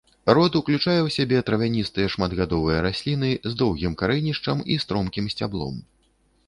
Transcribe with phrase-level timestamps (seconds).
[0.35, 5.75] Род уключае ў сябе травяністыя шматгадовыя расліны з доўгім карэнішчам і стромкім сцяблом.